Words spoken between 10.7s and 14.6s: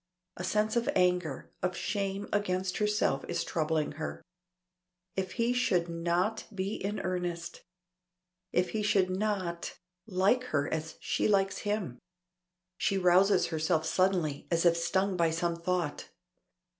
as she likes him! She rouses herself suddenly